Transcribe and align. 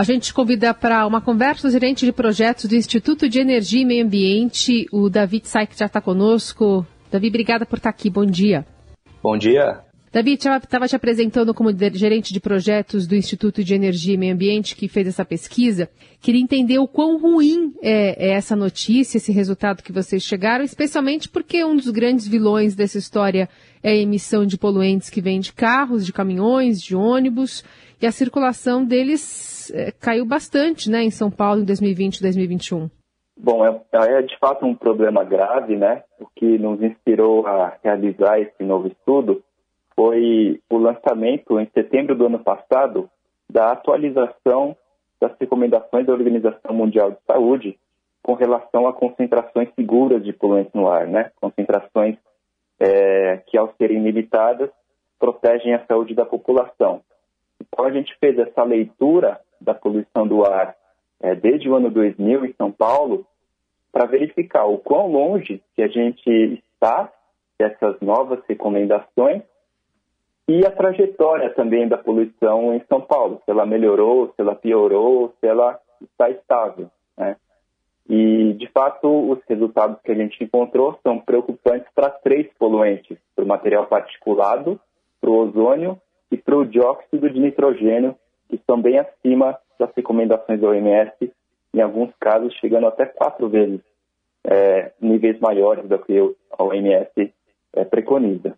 A 0.00 0.02
gente 0.02 0.32
convida 0.32 0.72
para 0.72 1.06
uma 1.06 1.20
conversa 1.20 1.68
o 1.68 1.70
gerente 1.70 2.06
de 2.06 2.10
projetos 2.10 2.64
do 2.64 2.74
Instituto 2.74 3.28
de 3.28 3.38
Energia 3.38 3.82
e 3.82 3.84
Meio 3.84 4.06
Ambiente, 4.06 4.86
o 4.90 5.10
David 5.10 5.46
Saik, 5.46 5.78
já 5.78 5.84
está 5.84 6.00
conosco. 6.00 6.86
Davi, 7.12 7.28
obrigada 7.28 7.66
por 7.66 7.76
estar 7.76 7.90
aqui. 7.90 8.08
Bom 8.08 8.24
dia. 8.24 8.64
Bom 9.22 9.36
dia. 9.36 9.89
Davi, 10.12 10.32
estava 10.32 10.88
te 10.88 10.96
apresentando 10.96 11.54
como 11.54 11.70
gerente 11.92 12.32
de 12.32 12.40
projetos 12.40 13.06
do 13.06 13.14
Instituto 13.14 13.62
de 13.62 13.76
Energia 13.76 14.14
e 14.14 14.16
Meio 14.16 14.34
Ambiente 14.34 14.74
que 14.74 14.88
fez 14.88 15.06
essa 15.06 15.24
pesquisa. 15.24 15.88
Queria 16.20 16.42
entender 16.42 16.80
o 16.80 16.88
quão 16.88 17.16
ruim 17.16 17.72
é, 17.80 18.30
é, 18.30 18.30
essa 18.32 18.56
notícia, 18.56 19.18
esse 19.18 19.30
resultado 19.30 19.84
que 19.84 19.92
vocês 19.92 20.24
chegaram, 20.24 20.64
especialmente 20.64 21.28
porque 21.28 21.64
um 21.64 21.76
dos 21.76 21.88
grandes 21.90 22.26
vilões 22.26 22.74
dessa 22.74 22.98
história 22.98 23.48
é 23.84 23.90
a 23.90 23.94
emissão 23.94 24.44
de 24.44 24.58
poluentes 24.58 25.08
que 25.08 25.20
vem 25.20 25.38
de 25.38 25.52
carros, 25.52 26.04
de 26.04 26.12
caminhões, 26.12 26.82
de 26.82 26.96
ônibus, 26.96 27.64
e 28.02 28.06
a 28.06 28.10
circulação 28.10 28.84
deles 28.84 29.70
é, 29.72 29.92
caiu 29.92 30.26
bastante 30.26 30.90
né, 30.90 31.04
em 31.04 31.10
São 31.10 31.30
Paulo 31.30 31.62
em 31.62 31.64
2020 31.64 32.16
e 32.16 32.22
2021. 32.22 32.90
Bom, 33.36 33.64
é, 33.64 33.80
é 33.92 34.22
de 34.22 34.36
fato 34.40 34.66
um 34.66 34.74
problema 34.74 35.22
grave, 35.22 35.76
né? 35.76 36.02
O 36.18 36.26
que 36.34 36.58
nos 36.58 36.82
inspirou 36.82 37.46
a 37.46 37.78
realizar 37.82 38.40
esse 38.40 38.62
novo 38.64 38.88
estudo 38.88 39.42
foi 40.00 40.58
o 40.70 40.78
lançamento, 40.78 41.60
em 41.60 41.68
setembro 41.74 42.16
do 42.16 42.24
ano 42.24 42.38
passado, 42.38 43.10
da 43.50 43.70
atualização 43.70 44.74
das 45.20 45.30
recomendações 45.38 46.06
da 46.06 46.14
Organização 46.14 46.74
Mundial 46.74 47.10
de 47.10 47.18
Saúde 47.26 47.78
com 48.22 48.32
relação 48.32 48.88
a 48.88 48.94
concentrações 48.94 49.68
seguras 49.74 50.24
de 50.24 50.32
poluentes 50.32 50.72
no 50.72 50.88
ar, 50.88 51.06
né? 51.06 51.30
Concentrações 51.38 52.16
é, 52.78 53.42
que, 53.46 53.58
ao 53.58 53.74
serem 53.74 54.02
limitadas, 54.02 54.70
protegem 55.18 55.74
a 55.74 55.84
saúde 55.84 56.14
da 56.14 56.24
população. 56.24 57.02
Então, 57.60 57.84
a 57.84 57.90
gente 57.90 58.16
fez 58.18 58.38
essa 58.38 58.62
leitura 58.62 59.38
da 59.60 59.74
poluição 59.74 60.26
do 60.26 60.46
ar 60.46 60.74
é, 61.20 61.34
desde 61.34 61.68
o 61.68 61.76
ano 61.76 61.90
2000 61.90 62.46
em 62.46 62.54
São 62.54 62.72
Paulo 62.72 63.26
para 63.92 64.06
verificar 64.06 64.64
o 64.64 64.78
quão 64.78 65.08
longe 65.08 65.62
que 65.76 65.82
a 65.82 65.88
gente 65.88 66.64
está 66.72 67.12
dessas 67.58 68.00
novas 68.00 68.40
recomendações 68.48 69.42
e 70.50 70.66
a 70.66 70.70
trajetória 70.72 71.48
também 71.50 71.86
da 71.86 71.96
poluição 71.96 72.74
em 72.74 72.82
São 72.88 73.00
Paulo, 73.00 73.40
se 73.44 73.50
ela 73.52 73.64
melhorou, 73.64 74.26
se 74.34 74.34
ela 74.38 74.56
piorou, 74.56 75.32
se 75.38 75.46
ela 75.46 75.78
está 76.02 76.28
estável. 76.28 76.90
Né? 77.16 77.36
E, 78.08 78.54
de 78.54 78.66
fato, 78.72 79.30
os 79.30 79.38
resultados 79.48 80.00
que 80.02 80.10
a 80.10 80.14
gente 80.16 80.42
encontrou 80.42 80.98
são 81.04 81.20
preocupantes 81.20 81.86
para 81.94 82.10
três 82.10 82.48
poluentes: 82.58 83.16
para 83.36 83.44
o 83.44 83.46
material 83.46 83.86
particulado, 83.86 84.80
para 85.20 85.30
o 85.30 85.36
ozônio 85.36 85.96
e 86.32 86.36
para 86.36 86.56
o 86.56 86.66
dióxido 86.66 87.30
de 87.30 87.38
nitrogênio, 87.38 88.16
que 88.48 88.56
estão 88.56 88.82
bem 88.82 88.98
acima 88.98 89.56
das 89.78 89.90
recomendações 89.94 90.60
da 90.60 90.66
OMS, 90.66 91.32
em 91.72 91.80
alguns 91.80 92.10
casos 92.18 92.52
chegando 92.54 92.88
até 92.88 93.06
quatro 93.06 93.48
vezes 93.48 93.80
é, 94.42 94.90
níveis 95.00 95.38
maiores 95.38 95.88
do 95.88 95.96
que 96.00 96.18
a 96.58 96.64
OMS 96.64 97.32
é, 97.72 97.84
preconiza. 97.84 98.56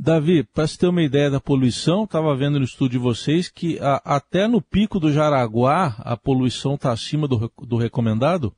Davi, 0.00 0.44
para 0.44 0.64
você 0.64 0.78
ter 0.78 0.86
uma 0.86 1.02
ideia 1.02 1.28
da 1.28 1.40
poluição, 1.40 2.04
estava 2.04 2.32
vendo 2.36 2.58
no 2.60 2.64
estudo 2.64 2.92
de 2.92 2.98
vocês 2.98 3.48
que 3.48 3.80
a, 3.80 4.00
até 4.04 4.46
no 4.46 4.62
pico 4.62 5.00
do 5.00 5.10
Jaraguá 5.10 5.96
a 6.04 6.16
poluição 6.16 6.74
está 6.74 6.92
acima 6.92 7.26
do, 7.26 7.50
do, 7.66 7.76
recomendado? 7.76 8.52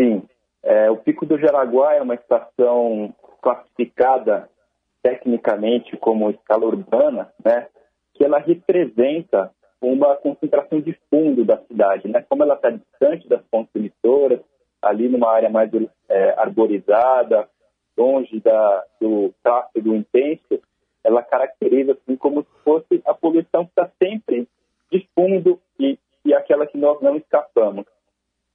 Sim. 0.00 0.24
É, 0.64 0.90
o 0.90 0.96
pico 0.96 1.24
do 1.24 1.38
Jaraguá 1.38 1.94
é 1.94 2.02
uma 2.02 2.14
estação 2.16 3.14
classificada 3.40 4.48
tecnicamente 5.00 5.96
como 5.96 6.30
escala 6.30 6.66
urbana, 6.66 7.32
né, 7.44 7.68
que 8.14 8.24
ela 8.24 8.38
representa 8.38 9.52
uma 9.80 10.16
concentração 10.16 10.80
de 10.80 10.98
fundo 11.08 11.44
da 11.44 11.58
cidade, 11.68 12.08
né, 12.08 12.24
como 12.28 12.42
ela 12.42 12.54
está 12.54 12.70
distante 12.70 13.28
das 13.28 13.42
fontes 13.48 13.70
emissoras, 13.76 14.40
ali 14.82 15.08
numa 15.08 15.30
área 15.30 15.48
mais 15.48 15.70
é, 16.08 16.34
arborizada, 16.36 17.48
longe 17.96 18.40
da, 18.40 18.84
do 19.00 19.32
tráfego 19.42 19.94
intenso, 19.94 20.60
ela 21.02 21.22
caracteriza 21.22 21.92
assim 21.92 22.16
como 22.16 22.42
se 22.42 22.64
fosse 22.64 23.02
a 23.06 23.14
poluição 23.14 23.64
que 23.64 23.70
está 23.70 23.90
sempre 24.02 24.48
de 24.90 25.06
fundo 25.14 25.60
e, 25.78 25.98
e 26.24 26.34
aquela 26.34 26.66
que 26.66 26.78
nós 26.78 27.00
não 27.02 27.16
escapamos. 27.16 27.84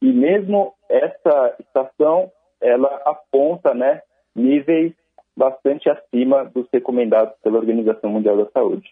E 0.01 0.11
mesmo 0.11 0.73
essa 0.89 1.55
estação, 1.59 2.31
ela 2.61 3.01
aponta 3.05 3.73
né, 3.73 4.01
níveis 4.35 4.93
bastante 5.35 5.89
acima 5.89 6.45
dos 6.45 6.67
recomendados 6.73 7.33
pela 7.43 7.57
Organização 7.57 8.09
Mundial 8.09 8.37
da 8.37 8.51
Saúde. 8.51 8.89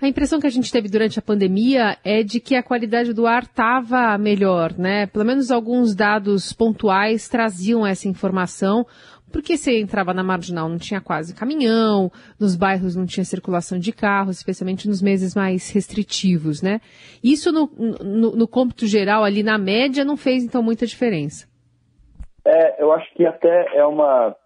A 0.00 0.08
impressão 0.08 0.40
que 0.40 0.46
a 0.46 0.50
gente 0.50 0.72
teve 0.72 0.88
durante 0.88 1.18
a 1.18 1.22
pandemia 1.22 1.96
é 2.04 2.22
de 2.22 2.40
que 2.40 2.56
a 2.56 2.62
qualidade 2.62 3.12
do 3.12 3.26
ar 3.26 3.44
estava 3.44 4.18
melhor, 4.18 4.76
né? 4.76 5.06
Pelo 5.06 5.24
menos 5.24 5.50
alguns 5.50 5.94
dados 5.94 6.52
pontuais 6.52 7.28
traziam 7.28 7.86
essa 7.86 8.08
informação, 8.08 8.84
porque 9.34 9.56
você 9.56 9.80
entrava 9.80 10.14
na 10.14 10.22
marginal, 10.22 10.68
não 10.68 10.78
tinha 10.78 11.00
quase 11.00 11.34
caminhão, 11.34 12.08
nos 12.40 12.54
bairros 12.54 12.94
não 12.94 13.04
tinha 13.04 13.24
circulação 13.24 13.80
de 13.80 13.92
carros, 13.92 14.36
especialmente 14.36 14.86
nos 14.86 15.02
meses 15.02 15.34
mais 15.34 15.74
restritivos, 15.74 16.62
né? 16.62 16.78
Isso 17.22 17.50
no, 17.50 17.66
no, 18.00 18.36
no 18.36 18.46
cômputo 18.46 18.86
geral, 18.86 19.24
ali 19.24 19.42
na 19.42 19.58
média, 19.58 20.04
não 20.04 20.16
fez 20.16 20.44
então 20.44 20.62
muita 20.62 20.86
diferença. 20.86 21.48
É, 22.46 22.80
eu 22.80 22.92
acho 22.92 23.12
que 23.14 23.26
até 23.26 23.76
é 23.76 23.84
uma 23.84 24.36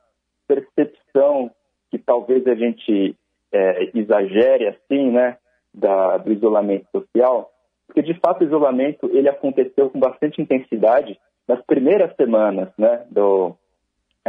percepção 0.46 1.50
que 1.90 1.98
talvez 1.98 2.46
a 2.46 2.54
gente 2.54 3.14
é, 3.52 3.90
exagere 3.94 4.68
assim, 4.68 5.10
né, 5.10 5.36
da, 5.74 6.16
do 6.16 6.32
isolamento 6.32 6.86
social, 6.90 7.50
porque 7.86 8.00
de 8.00 8.18
fato 8.20 8.40
o 8.40 8.46
isolamento 8.46 9.04
ele 9.12 9.28
aconteceu 9.28 9.90
com 9.90 10.00
bastante 10.00 10.40
intensidade 10.40 11.18
nas 11.46 11.60
primeiras 11.66 12.16
semanas, 12.16 12.70
né, 12.78 13.04
do, 13.10 13.54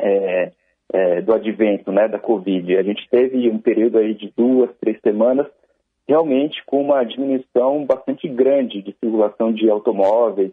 é, 0.02 0.52
é, 0.92 1.22
do 1.22 1.34
advento, 1.34 1.92
né, 1.92 2.08
da 2.08 2.20
Covid. 2.20 2.78
A 2.78 2.84
gente 2.84 3.08
teve 3.10 3.50
um 3.50 3.60
período 3.60 3.98
aí 3.98 4.14
de 4.14 4.34
duas, 4.36 4.70
três 4.80 5.00
semanas 5.02 5.48
realmente 6.08 6.64
com 6.66 6.82
uma 6.82 7.04
diminuição 7.04 7.86
bastante 7.86 8.28
grande 8.28 8.82
de 8.82 8.96
circulação 9.00 9.54
de 9.54 9.70
automóveis 9.70 10.52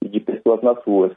e 0.00 0.08
de 0.08 0.20
pessoas 0.20 0.62
nas 0.62 0.78
ruas. 0.84 1.12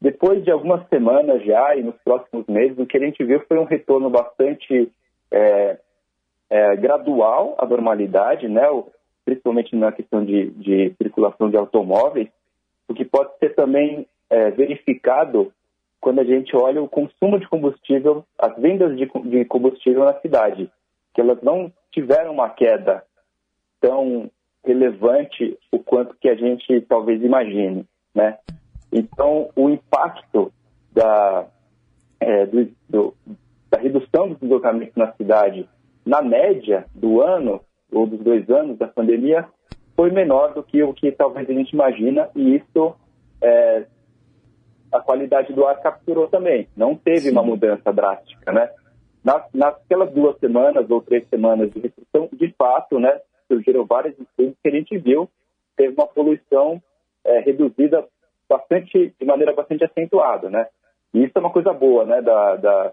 Depois 0.00 0.44
de 0.44 0.50
algumas 0.50 0.88
semanas 0.88 1.44
já 1.44 1.74
e 1.74 1.82
nos 1.82 1.96
próximos 2.04 2.46
meses, 2.46 2.78
o 2.78 2.86
que 2.86 2.96
a 2.96 3.00
gente 3.00 3.22
viu 3.24 3.40
foi 3.48 3.58
um 3.58 3.64
retorno 3.64 4.08
bastante 4.08 4.90
é, 5.30 5.78
é, 6.48 6.76
gradual 6.76 7.56
à 7.58 7.66
normalidade, 7.66 8.48
né? 8.48 8.62
principalmente 9.24 9.74
na 9.74 9.90
questão 9.90 10.24
de, 10.24 10.50
de, 10.50 10.94
circulação 10.96 11.50
de 11.50 11.56
automóveis, 11.56 12.28
o 12.88 12.94
que 12.94 13.04
pode 13.04 13.36
ser 13.38 13.54
também 13.54 14.06
é, 14.30 14.50
verificado 14.52 15.52
quando 16.00 16.20
a 16.20 16.24
gente 16.24 16.56
olha 16.56 16.82
o 16.82 16.88
consumo 16.88 17.38
de 17.38 17.48
combustível, 17.48 18.24
as 18.38 18.56
vendas 18.56 18.96
de, 18.96 19.06
de 19.06 19.44
combustível 19.44 20.04
na 20.04 20.14
cidade, 20.20 20.70
que 21.14 21.20
elas 21.20 21.40
não 21.42 21.72
tiveram 21.92 22.32
uma 22.32 22.48
queda 22.48 23.04
tão 23.80 24.30
relevante 24.64 25.58
o 25.70 25.78
quanto 25.78 26.16
que 26.16 26.28
a 26.28 26.34
gente 26.34 26.80
talvez 26.82 27.22
imagine, 27.22 27.86
né? 28.14 28.38
Então, 28.92 29.50
o 29.54 29.70
impacto 29.70 30.52
da, 30.92 31.46
é, 32.18 32.46
do, 32.46 32.70
do, 32.88 33.14
da 33.70 33.78
redução 33.78 34.28
dos 34.28 34.38
deslocamentos 34.38 34.96
na 34.96 35.12
cidade 35.12 35.68
na 36.04 36.22
média 36.22 36.86
do 36.94 37.20
ano, 37.20 37.60
ou 37.92 38.06
dos 38.06 38.20
dois 38.20 38.48
anos 38.50 38.78
da 38.78 38.88
pandemia, 38.88 39.46
foi 39.94 40.10
menor 40.10 40.54
do 40.54 40.62
que 40.62 40.82
o 40.82 40.94
que 40.94 41.12
talvez 41.12 41.48
a 41.48 41.52
gente 41.52 41.72
imagina, 41.72 42.28
e 42.34 42.56
isso 42.56 42.94
é, 43.40 43.84
a 44.92 45.00
qualidade 45.00 45.52
do 45.52 45.66
ar 45.66 45.80
capturou 45.80 46.28
também. 46.28 46.68
Não 46.76 46.94
teve 46.94 47.20
Sim. 47.20 47.32
uma 47.32 47.42
mudança 47.42 47.92
drástica, 47.92 48.52
né? 48.52 48.70
Nas, 49.24 49.44
naquelas 49.52 50.10
duas 50.12 50.38
semanas 50.38 50.90
ou 50.90 51.02
três 51.02 51.28
semanas 51.28 51.70
de 51.70 51.80
restrição, 51.80 52.28
de 52.32 52.54
fato, 52.56 52.98
né, 52.98 53.20
surgiram 53.46 53.84
vários 53.84 54.18
estudos 54.18 54.54
que 54.62 54.68
a 54.68 54.72
gente 54.72 54.96
viu, 54.96 55.28
teve 55.76 55.92
uma 55.92 56.06
poluição 56.06 56.82
é, 57.24 57.40
reduzida 57.40 58.06
bastante, 58.48 59.14
de 59.18 59.26
maneira 59.26 59.52
bastante 59.52 59.84
acentuada, 59.84 60.48
né? 60.48 60.66
E 61.12 61.24
isso 61.24 61.32
é 61.36 61.40
uma 61.40 61.52
coisa 61.52 61.72
boa, 61.72 62.04
né, 62.04 62.22
da, 62.22 62.56
da, 62.56 62.92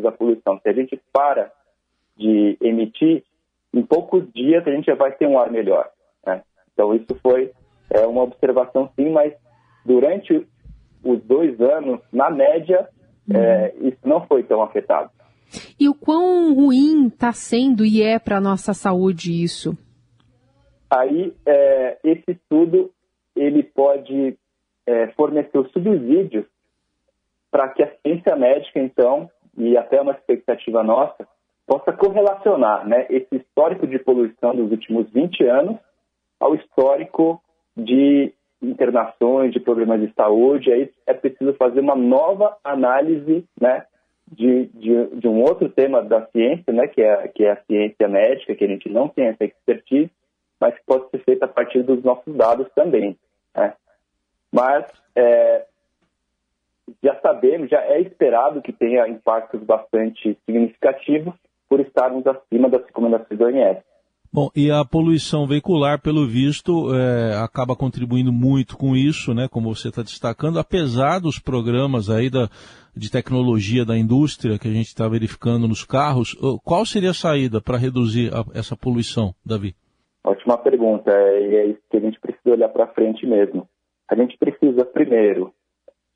da 0.00 0.12
poluição. 0.12 0.58
Se 0.60 0.68
a 0.68 0.72
gente 0.72 1.00
para 1.12 1.52
de 2.16 2.56
emitir, 2.60 3.22
em 3.72 3.82
poucos 3.82 4.24
dias 4.32 4.66
a 4.66 4.70
gente 4.70 4.86
já 4.86 4.94
vai 4.94 5.12
ter 5.12 5.26
um 5.26 5.38
ar 5.38 5.50
melhor. 5.50 5.90
Né? 6.26 6.42
Então, 6.72 6.94
isso 6.94 7.14
foi 7.22 7.52
é, 7.90 8.06
uma 8.06 8.22
observação, 8.22 8.90
sim, 8.96 9.10
mas 9.10 9.34
durante 9.84 10.46
os 11.12 11.22
dois 11.22 11.60
anos, 11.60 12.00
na 12.12 12.30
média, 12.30 12.88
uhum. 13.28 13.36
é, 13.36 13.74
isso 13.80 13.98
não 14.04 14.26
foi 14.26 14.42
tão 14.42 14.62
afetado. 14.62 15.10
E 15.78 15.88
o 15.88 15.94
quão 15.94 16.54
ruim 16.54 17.06
está 17.06 17.32
sendo 17.32 17.84
e 17.84 18.02
é 18.02 18.18
para 18.18 18.38
a 18.38 18.40
nossa 18.40 18.74
saúde 18.74 19.42
isso? 19.42 19.76
Aí, 20.90 21.32
é, 21.46 21.98
esse 22.04 22.32
estudo 22.32 22.90
ele 23.34 23.62
pode 23.62 24.36
é, 24.86 25.08
fornecer 25.08 25.58
os 25.58 25.70
subsídios 25.72 26.46
para 27.50 27.68
que 27.68 27.82
a 27.82 27.92
ciência 27.98 28.34
médica, 28.36 28.80
então, 28.80 29.30
e 29.56 29.76
até 29.76 30.00
uma 30.00 30.12
expectativa 30.12 30.82
nossa, 30.82 31.26
possa 31.66 31.92
correlacionar 31.92 32.86
né, 32.86 33.06
esse 33.10 33.36
histórico 33.36 33.86
de 33.86 33.98
poluição 33.98 34.54
dos 34.54 34.70
últimos 34.70 35.10
20 35.10 35.44
anos 35.44 35.76
ao 36.38 36.54
histórico 36.54 37.42
de 37.76 38.32
internações, 38.62 39.52
de 39.52 39.60
problemas 39.60 40.00
de 40.00 40.12
saúde, 40.14 40.72
aí 40.72 40.90
é 41.06 41.14
preciso 41.14 41.54
fazer 41.54 41.80
uma 41.80 41.94
nova 41.94 42.56
análise, 42.64 43.44
né, 43.60 43.84
de, 44.30 44.66
de, 44.66 45.06
de, 45.16 45.28
um 45.28 45.42
outro 45.42 45.68
tema 45.68 46.02
da 46.02 46.26
ciência, 46.26 46.72
né, 46.72 46.88
que 46.88 47.00
é, 47.00 47.28
que 47.28 47.44
é 47.44 47.52
a 47.52 47.62
ciência 47.64 48.08
médica, 48.08 48.54
que 48.54 48.64
a 48.64 48.68
gente 48.68 48.88
não 48.88 49.08
tem 49.08 49.26
essa 49.26 49.44
expertise, 49.44 50.10
mas 50.58 50.74
que 50.74 50.84
pode 50.84 51.08
ser 51.10 51.18
feita 51.18 51.44
a 51.44 51.48
partir 51.48 51.82
dos 51.82 52.02
nossos 52.02 52.34
dados 52.34 52.66
também. 52.74 53.16
Né? 53.54 53.74
Mas 54.50 54.86
é, 55.14 55.66
já 57.02 57.14
sabemos, 57.20 57.68
já 57.68 57.82
é 57.82 58.00
esperado 58.00 58.62
que 58.62 58.72
tenha 58.72 59.06
impactos 59.08 59.62
bastante 59.62 60.36
significativos 60.46 61.34
por 61.68 61.80
estarmos 61.80 62.26
acima 62.26 62.68
das 62.68 62.84
recomendações 62.84 63.38
da 63.38 63.46
OMS. 63.46 63.82
Bom, 64.32 64.50
e 64.54 64.70
a 64.70 64.84
poluição 64.84 65.46
veicular, 65.46 66.00
pelo 66.00 66.26
visto, 66.26 66.94
é, 66.94 67.36
acaba 67.36 67.74
contribuindo 67.74 68.32
muito 68.32 68.76
com 68.76 68.94
isso, 68.94 69.32
né, 69.32 69.48
como 69.48 69.74
você 69.74 69.88
está 69.88 70.02
destacando, 70.02 70.58
apesar 70.58 71.20
dos 71.20 71.38
programas 71.38 72.10
aí 72.10 72.28
da, 72.28 72.48
de 72.94 73.10
tecnologia 73.10 73.84
da 73.84 73.96
indústria 73.96 74.58
que 74.58 74.68
a 74.68 74.72
gente 74.72 74.88
está 74.88 75.08
verificando 75.08 75.68
nos 75.68 75.84
carros, 75.84 76.36
qual 76.64 76.84
seria 76.84 77.10
a 77.10 77.14
saída 77.14 77.60
para 77.60 77.78
reduzir 77.78 78.30
a, 78.34 78.44
essa 78.58 78.76
poluição, 78.76 79.34
Davi? 79.44 79.74
Ótima 80.24 80.58
pergunta, 80.58 81.10
e 81.12 81.54
é 81.54 81.66
isso 81.66 81.80
que 81.90 81.96
a 81.96 82.00
gente 82.00 82.18
precisa 82.20 82.50
olhar 82.50 82.68
para 82.68 82.88
frente 82.88 83.24
mesmo. 83.26 83.68
A 84.08 84.14
gente 84.14 84.36
precisa, 84.36 84.84
primeiro, 84.84 85.52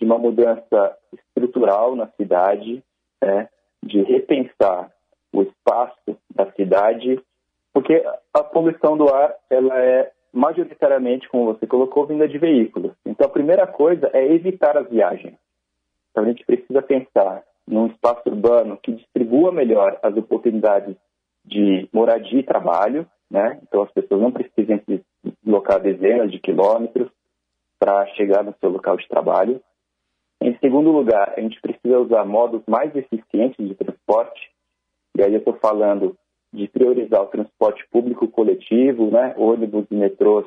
de 0.00 0.06
uma 0.06 0.18
mudança 0.18 0.96
estrutural 1.12 1.94
na 1.94 2.08
cidade, 2.16 2.82
né, 3.22 3.48
de 3.82 4.02
repensar 4.02 4.90
o 5.32 5.42
espaço 5.42 6.16
da 6.34 6.50
cidade 6.52 7.20
porque 7.72 8.02
a 8.34 8.42
poluição 8.42 8.96
do 8.96 9.08
ar 9.12 9.34
ela 9.48 9.78
é 9.78 10.10
majoritariamente, 10.32 11.28
como 11.28 11.46
você 11.46 11.66
colocou, 11.66 12.06
vinda 12.06 12.26
de 12.28 12.38
veículos. 12.38 12.92
Então, 13.04 13.26
a 13.26 13.30
primeira 13.30 13.66
coisa 13.66 14.10
é 14.12 14.32
evitar 14.32 14.76
as 14.76 14.88
viagens. 14.88 15.36
Então, 16.10 16.24
a 16.24 16.26
gente 16.26 16.44
precisa 16.44 16.82
pensar 16.82 17.42
num 17.66 17.86
espaço 17.86 18.28
urbano 18.28 18.78
que 18.82 18.92
distribua 18.92 19.52
melhor 19.52 19.98
as 20.02 20.16
oportunidades 20.16 20.96
de 21.44 21.88
moradia 21.92 22.40
e 22.40 22.44
trabalho, 22.44 23.06
né? 23.30 23.60
Então, 23.62 23.82
as 23.82 23.90
pessoas 23.92 24.20
não 24.20 24.32
precisem 24.32 24.82
se 24.84 25.04
deslocar 25.42 25.80
dezenas 25.80 26.30
de 26.30 26.38
quilômetros 26.38 27.10
para 27.78 28.06
chegar 28.14 28.42
no 28.44 28.54
seu 28.60 28.70
local 28.70 28.96
de 28.96 29.08
trabalho. 29.08 29.60
Em 30.42 30.56
segundo 30.58 30.90
lugar, 30.90 31.34
a 31.36 31.40
gente 31.40 31.60
precisa 31.60 31.98
usar 31.98 32.24
modos 32.24 32.62
mais 32.66 32.94
eficientes 32.94 33.66
de 33.66 33.74
transporte. 33.74 34.50
E 35.16 35.22
aí 35.22 35.32
eu 35.32 35.38
estou 35.38 35.54
falando 35.54 36.16
de 36.52 36.68
priorizar 36.68 37.22
o 37.22 37.28
transporte 37.28 37.86
público 37.90 38.26
coletivo, 38.28 39.10
né, 39.10 39.34
ônibus 39.36 39.86
e 39.90 39.94
metrôs, 39.94 40.46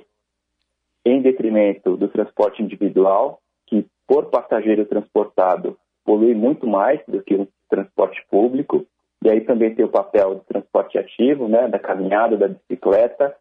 em 1.05 1.21
detrimento 1.21 1.97
do 1.97 2.07
transporte 2.07 2.61
individual, 2.61 3.39
que 3.67 3.85
por 4.07 4.25
passageiro 4.25 4.85
transportado 4.85 5.77
polui 6.05 6.33
muito 6.33 6.67
mais 6.67 6.99
do 7.07 7.21
que 7.21 7.35
o 7.35 7.47
transporte 7.69 8.23
público. 8.29 8.85
E 9.23 9.29
aí 9.29 9.41
também 9.41 9.73
tem 9.73 9.85
o 9.85 9.89
papel 9.89 10.35
do 10.35 10.41
transporte 10.41 10.97
ativo, 10.97 11.47
né, 11.47 11.67
da 11.67 11.79
caminhada, 11.79 12.37
da 12.37 12.47
bicicleta, 12.47 13.35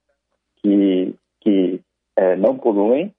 que, 0.57 1.15
que 1.41 1.81
é, 2.17 2.37
não 2.37 2.57
poluem. 2.57 3.13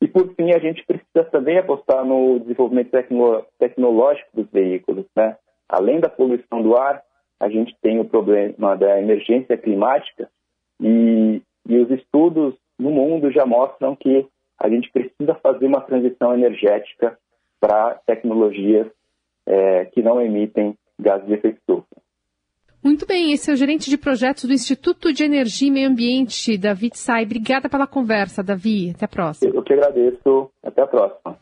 E 0.00 0.08
por 0.08 0.34
fim, 0.34 0.52
a 0.52 0.58
gente 0.58 0.84
precisa 0.86 1.24
também 1.30 1.58
apostar 1.58 2.04
no 2.04 2.40
desenvolvimento 2.40 2.90
tecno 2.90 3.44
tecnológico 3.58 4.30
dos 4.32 4.50
veículos, 4.50 5.04
né? 5.14 5.36
Além 5.68 6.00
da 6.00 6.08
poluição 6.08 6.62
do 6.62 6.74
ar, 6.74 7.02
a 7.40 7.48
gente 7.48 7.74
tem 7.80 7.98
o 7.98 8.04
problema 8.04 8.76
da 8.76 9.00
emergência 9.00 9.56
climática 9.56 10.28
e, 10.78 11.40
e 11.66 11.78
os 11.78 11.90
estudos 11.90 12.54
no 12.78 12.90
mundo 12.90 13.32
já 13.32 13.46
mostram 13.46 13.96
que 13.96 14.26
a 14.58 14.68
gente 14.68 14.90
precisa 14.92 15.34
fazer 15.42 15.66
uma 15.66 15.80
transição 15.80 16.34
energética 16.34 17.18
para 17.58 17.94
tecnologias 18.06 18.86
é, 19.46 19.86
que 19.86 20.02
não 20.02 20.20
emitem 20.20 20.74
gases 20.98 21.26
de 21.26 21.34
efeito 21.34 21.58
estufa. 21.58 21.86
Muito 22.82 23.06
bem, 23.06 23.32
esse 23.32 23.50
é 23.50 23.52
o 23.52 23.56
gerente 23.56 23.90
de 23.90 23.98
projetos 23.98 24.44
do 24.44 24.54
Instituto 24.54 25.12
de 25.12 25.22
Energia 25.22 25.68
e 25.68 25.70
Meio 25.70 25.88
Ambiente, 25.88 26.56
David 26.56 26.96
Sai. 26.96 27.24
Obrigada 27.24 27.68
pela 27.68 27.86
conversa, 27.86 28.42
Davi. 28.42 28.90
Até 28.94 29.04
a 29.04 29.08
próxima. 29.08 29.52
Eu 29.54 29.62
que 29.62 29.74
agradeço. 29.74 30.50
Até 30.62 30.82
a 30.82 30.86
próxima. 30.86 31.36